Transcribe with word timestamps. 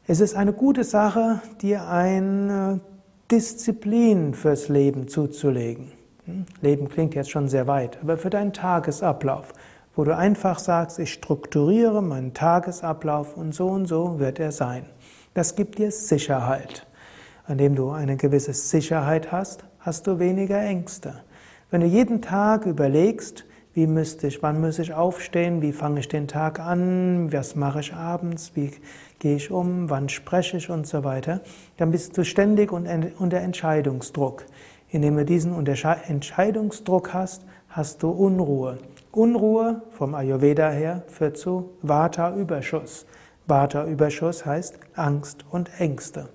Es 0.08 0.18
ist 0.18 0.34
eine 0.34 0.52
gute 0.52 0.82
Sache, 0.82 1.40
dir 1.60 1.86
eine 1.86 2.80
Disziplin 3.30 4.34
fürs 4.34 4.68
Leben 4.68 5.06
zuzulegen. 5.06 5.92
Hm? 6.24 6.44
Leben 6.60 6.88
klingt 6.88 7.14
jetzt 7.14 7.30
schon 7.30 7.48
sehr 7.48 7.68
weit, 7.68 7.98
aber 8.02 8.16
für 8.16 8.28
deinen 8.28 8.52
Tagesablauf, 8.52 9.52
wo 9.94 10.02
du 10.02 10.16
einfach 10.16 10.58
sagst, 10.58 10.98
ich 10.98 11.12
strukturiere 11.12 12.02
meinen 12.02 12.34
Tagesablauf 12.34 13.36
und 13.36 13.54
so 13.54 13.68
und 13.68 13.86
so 13.86 14.18
wird 14.18 14.40
er 14.40 14.50
sein. 14.50 14.86
Das 15.34 15.54
gibt 15.54 15.78
dir 15.78 15.92
Sicherheit. 15.92 16.84
Indem 17.46 17.76
du 17.76 17.90
eine 17.90 18.16
gewisse 18.16 18.54
Sicherheit 18.54 19.30
hast, 19.30 19.64
hast 19.78 20.08
du 20.08 20.18
weniger 20.18 20.60
Ängste. 20.60 21.22
Wenn 21.70 21.80
du 21.80 21.86
jeden 21.86 22.22
Tag 22.22 22.66
überlegst, 22.66 23.44
wie 23.74 23.86
müsste 23.86 24.26
ich, 24.26 24.42
wann 24.42 24.60
muss 24.60 24.78
ich 24.78 24.92
aufstehen, 24.92 25.62
wie 25.62 25.72
fange 25.72 26.00
ich 26.00 26.08
den 26.08 26.28
Tag 26.28 26.60
an, 26.60 27.32
was 27.32 27.56
mache 27.56 27.80
ich 27.80 27.94
abends, 27.94 28.52
wie 28.54 28.70
gehe 29.18 29.36
ich 29.36 29.50
um, 29.50 29.88
wann 29.88 30.08
spreche 30.08 30.58
ich 30.58 30.68
und 30.68 30.86
so 30.86 31.04
weiter, 31.04 31.40
dann 31.78 31.90
bist 31.90 32.16
du 32.18 32.24
ständig 32.24 32.72
unter 32.72 33.38
Entscheidungsdruck. 33.38 34.44
Indem 34.90 35.16
du 35.16 35.24
diesen 35.24 35.54
Entscheidungsdruck 35.66 37.14
hast, 37.14 37.46
hast 37.68 38.02
du 38.02 38.10
Unruhe. 38.10 38.78
Unruhe 39.10 39.82
vom 39.90 40.14
Ayurveda 40.14 40.70
her 40.70 41.02
führt 41.06 41.38
zu 41.38 41.70
Vata-Überschuss. 41.80 43.06
Vata-Überschuss 43.46 44.44
heißt 44.44 44.78
Angst 44.94 45.46
und 45.50 45.70
Ängste. 45.80 46.28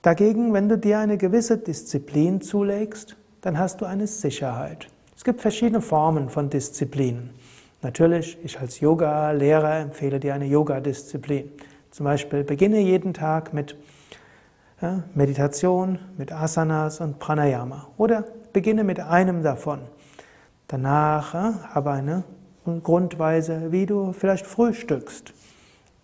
Dagegen, 0.00 0.54
wenn 0.54 0.68
du 0.68 0.78
dir 0.78 0.98
eine 0.98 1.18
gewisse 1.18 1.58
Disziplin 1.58 2.40
zulegst, 2.40 3.16
dann 3.42 3.58
hast 3.58 3.80
du 3.80 3.84
eine 3.84 4.06
Sicherheit. 4.06 4.88
Es 5.18 5.24
gibt 5.24 5.40
verschiedene 5.40 5.80
Formen 5.80 6.28
von 6.28 6.48
Disziplinen. 6.48 7.30
Natürlich, 7.82 8.38
ich 8.44 8.60
als 8.60 8.78
Yoga-Lehrer 8.78 9.80
empfehle 9.80 10.20
dir 10.20 10.32
eine 10.32 10.44
Yoga-Disziplin. 10.44 11.50
Zum 11.90 12.04
Beispiel 12.04 12.44
beginne 12.44 12.78
jeden 12.78 13.14
Tag 13.14 13.52
mit 13.52 13.74
Meditation, 15.14 15.98
mit 16.16 16.30
Asanas 16.30 17.00
und 17.00 17.18
Pranayama. 17.18 17.88
Oder 17.96 18.26
beginne 18.52 18.84
mit 18.84 19.00
einem 19.00 19.42
davon. 19.42 19.80
Danach 20.68 21.34
habe 21.34 21.90
eine 21.90 22.22
Grundweise, 22.84 23.72
wie 23.72 23.86
du 23.86 24.12
vielleicht 24.12 24.46
frühstückst. 24.46 25.34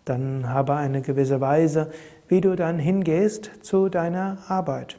Dann 0.06 0.48
habe 0.48 0.74
eine 0.74 1.02
gewisse 1.02 1.40
Weise, 1.40 1.92
wie 2.26 2.40
du 2.40 2.56
dann 2.56 2.80
hingehst 2.80 3.48
zu 3.62 3.88
deiner 3.88 4.38
Arbeit. 4.48 4.98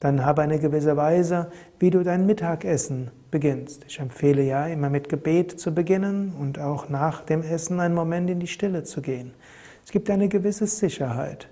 Dann 0.00 0.24
habe 0.24 0.42
eine 0.42 0.58
gewisse 0.58 0.96
Weise, 0.96 1.50
wie 1.78 1.90
du 1.90 2.02
dein 2.02 2.26
Mittagessen 2.26 3.10
beginnst. 3.30 3.84
Ich 3.88 3.98
empfehle 4.00 4.42
ja 4.42 4.66
immer 4.66 4.90
mit 4.90 5.08
Gebet 5.08 5.58
zu 5.58 5.74
beginnen 5.74 6.34
und 6.38 6.58
auch 6.58 6.88
nach 6.88 7.22
dem 7.22 7.42
Essen 7.42 7.80
einen 7.80 7.94
Moment 7.94 8.30
in 8.30 8.40
die 8.40 8.46
Stille 8.46 8.84
zu 8.84 9.00
gehen. 9.00 9.32
Es 9.84 9.90
gibt 9.90 10.10
eine 10.10 10.28
gewisse 10.28 10.66
Sicherheit. 10.66 11.48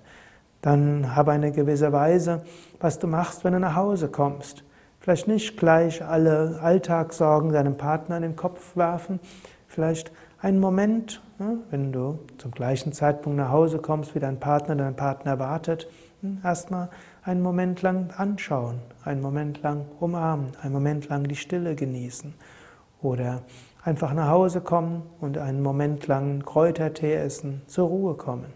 Dann 0.60 1.16
habe 1.16 1.32
eine 1.32 1.50
gewisse 1.50 1.92
Weise, 1.92 2.44
was 2.80 2.98
du 2.98 3.06
machst, 3.06 3.44
wenn 3.44 3.52
du 3.52 3.58
nach 3.58 3.74
Hause 3.74 4.08
kommst. 4.08 4.64
Vielleicht 5.00 5.26
nicht 5.26 5.56
gleich 5.56 6.04
alle 6.04 6.60
Alltagssorgen 6.62 7.52
deinem 7.52 7.76
Partner 7.76 8.16
in 8.16 8.22
den 8.22 8.36
Kopf 8.36 8.76
werfen. 8.76 9.18
Vielleicht 9.66 10.12
einen 10.42 10.58
Moment, 10.58 11.22
ne, 11.38 11.58
wenn 11.70 11.92
du 11.92 12.18
zum 12.36 12.50
gleichen 12.50 12.92
Zeitpunkt 12.92 13.38
nach 13.38 13.50
Hause 13.50 13.78
kommst, 13.78 14.14
wie 14.14 14.18
dein 14.18 14.40
Partner, 14.40 14.74
dein 14.74 14.96
Partner 14.96 15.38
wartet, 15.38 15.88
hm, 16.20 16.40
erstmal 16.44 16.90
einen 17.22 17.42
Moment 17.42 17.80
lang 17.82 18.10
anschauen, 18.16 18.80
einen 19.04 19.22
Moment 19.22 19.62
lang 19.62 19.86
umarmen, 20.00 20.48
einen 20.60 20.72
Moment 20.72 21.08
lang 21.08 21.24
die 21.24 21.36
Stille 21.36 21.76
genießen 21.76 22.34
oder 23.00 23.42
einfach 23.84 24.12
nach 24.14 24.28
Hause 24.28 24.60
kommen 24.60 25.02
und 25.20 25.38
einen 25.38 25.62
Moment 25.62 26.08
lang 26.08 26.42
Kräutertee 26.44 27.14
essen, 27.14 27.62
zur 27.66 27.88
Ruhe 27.88 28.14
kommen. 28.14 28.52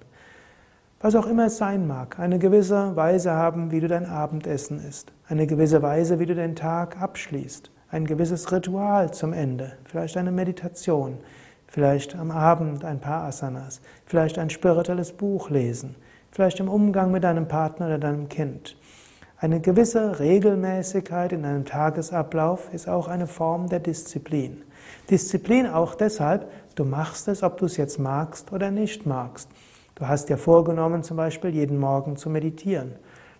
Was 1.00 1.14
auch 1.14 1.26
immer 1.26 1.46
es 1.46 1.58
sein 1.58 1.86
mag, 1.86 2.18
eine 2.18 2.40
gewisse 2.40 2.96
Weise 2.96 3.30
haben, 3.30 3.70
wie 3.70 3.80
du 3.80 3.86
dein 3.86 4.06
Abendessen 4.06 4.80
isst, 4.84 5.12
eine 5.28 5.46
gewisse 5.46 5.82
Weise, 5.82 6.18
wie 6.18 6.26
du 6.26 6.34
den 6.34 6.56
Tag 6.56 7.00
abschließt, 7.00 7.70
ein 7.90 8.06
gewisses 8.06 8.50
Ritual 8.50 9.12
zum 9.12 9.32
Ende, 9.32 9.74
vielleicht 9.84 10.16
eine 10.16 10.32
Meditation, 10.32 11.18
vielleicht 11.76 12.16
am 12.16 12.30
Abend 12.30 12.86
ein 12.86 13.00
paar 13.00 13.24
Asanas, 13.24 13.82
vielleicht 14.06 14.38
ein 14.38 14.48
spirituelles 14.48 15.12
Buch 15.12 15.50
lesen, 15.50 15.94
vielleicht 16.30 16.58
im 16.58 16.70
Umgang 16.70 17.10
mit 17.10 17.22
deinem 17.22 17.48
Partner 17.48 17.84
oder 17.84 17.98
deinem 17.98 18.30
Kind. 18.30 18.78
Eine 19.36 19.60
gewisse 19.60 20.18
Regelmäßigkeit 20.18 21.32
in 21.32 21.44
einem 21.44 21.66
Tagesablauf 21.66 22.72
ist 22.72 22.88
auch 22.88 23.08
eine 23.08 23.26
Form 23.26 23.68
der 23.68 23.80
Disziplin. 23.80 24.62
Disziplin 25.10 25.66
auch 25.66 25.94
deshalb, 25.94 26.50
du 26.76 26.86
machst 26.86 27.28
es, 27.28 27.42
ob 27.42 27.58
du 27.58 27.66
es 27.66 27.76
jetzt 27.76 27.98
magst 27.98 28.54
oder 28.54 28.70
nicht 28.70 29.04
magst. 29.04 29.50
Du 29.96 30.08
hast 30.08 30.30
dir 30.30 30.38
vorgenommen, 30.38 31.02
zum 31.02 31.18
Beispiel 31.18 31.50
jeden 31.50 31.78
Morgen 31.78 32.16
zu 32.16 32.30
meditieren. 32.30 32.94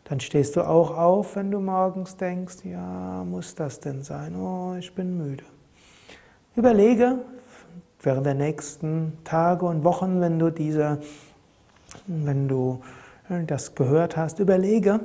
Dann 0.04 0.20
stehst 0.20 0.56
du 0.56 0.60
auch 0.60 0.94
auf, 0.94 1.36
wenn 1.36 1.50
du 1.50 1.58
morgens 1.58 2.18
denkst, 2.18 2.56
ja, 2.64 3.24
muss 3.24 3.54
das 3.54 3.80
denn 3.80 4.02
sein? 4.02 4.36
Oh, 4.36 4.74
ich 4.78 4.94
bin 4.94 5.16
müde. 5.16 5.44
Überlege 6.54 7.20
während 8.00 8.26
der 8.26 8.34
nächsten 8.34 9.18
Tage 9.24 9.66
und 9.66 9.84
Wochen, 9.84 10.20
wenn 10.20 10.38
du 10.38 10.50
diese 10.50 11.00
wenn 12.06 12.48
du 12.48 12.80
äh, 13.28 13.44
das 13.44 13.74
gehört 13.74 14.16
hast, 14.16 14.38
überlege, 14.38 15.00